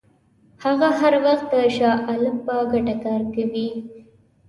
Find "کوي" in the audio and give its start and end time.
3.35-3.67